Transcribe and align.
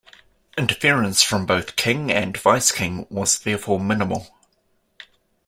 Interference 0.57 1.21
from 1.21 1.45
both 1.45 1.75
King 1.75 2.09
and 2.11 2.35
Vice 2.35 2.71
King 2.71 3.05
was 3.11 3.37
therefore 3.37 3.79
minimal. 3.79 4.35